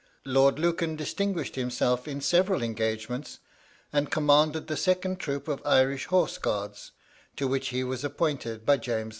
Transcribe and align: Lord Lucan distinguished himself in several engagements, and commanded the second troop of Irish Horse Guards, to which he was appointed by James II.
Lord 0.25 0.57
Lucan 0.57 0.95
distinguished 0.95 1.53
himself 1.55 2.07
in 2.07 2.21
several 2.21 2.63
engagements, 2.63 3.37
and 3.93 4.09
commanded 4.09 4.65
the 4.65 4.75
second 4.75 5.19
troop 5.19 5.47
of 5.47 5.61
Irish 5.63 6.07
Horse 6.07 6.39
Guards, 6.39 6.91
to 7.35 7.47
which 7.47 7.67
he 7.67 7.83
was 7.83 8.03
appointed 8.03 8.65
by 8.65 8.77
James 8.77 8.99
II. 8.99 9.09